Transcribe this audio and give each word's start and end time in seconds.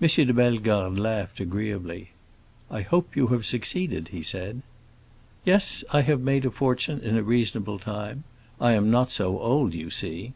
M. 0.00 0.08
de 0.08 0.32
Bellegarde 0.34 0.96
laughed 0.98 1.38
agreeably. 1.38 2.10
"I 2.72 2.80
hope 2.82 3.14
you 3.14 3.28
have 3.28 3.46
succeeded," 3.46 4.08
he 4.08 4.20
said. 4.20 4.62
"Yes, 5.44 5.84
I 5.92 6.00
have 6.00 6.20
made 6.20 6.44
a 6.44 6.50
fortune 6.50 6.98
in 6.98 7.16
a 7.16 7.22
reasonable 7.22 7.78
time. 7.78 8.24
I 8.60 8.72
am 8.72 8.90
not 8.90 9.12
so 9.12 9.38
old, 9.38 9.72
you 9.72 9.90
see." 9.90 10.32